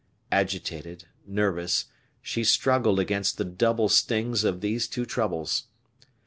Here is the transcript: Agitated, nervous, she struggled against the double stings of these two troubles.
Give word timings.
Agitated, 0.31 1.05
nervous, 1.27 1.85
she 2.23 2.43
struggled 2.43 2.99
against 2.99 3.37
the 3.37 3.45
double 3.45 3.87
stings 3.87 4.43
of 4.43 4.59
these 4.61 4.87
two 4.87 5.05
troubles. 5.05 5.65